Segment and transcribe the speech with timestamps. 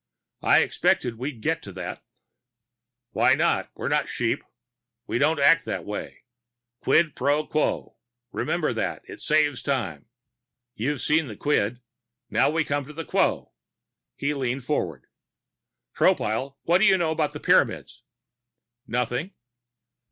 [0.41, 2.03] "I expected we'd be getting to that."
[3.11, 3.69] "Why not?
[3.75, 4.43] We're not sheep.
[5.05, 6.23] We don't act that way.
[6.79, 7.97] Quid pro quo.
[8.31, 10.07] Remember that it saves time.
[10.73, 11.81] You've seen the quid.
[12.31, 13.51] Now we come to the quo."
[14.15, 15.05] He leaned forward.
[15.93, 18.01] "Tropile, what do you know about the Pyramids?"
[18.87, 19.35] "Nothing."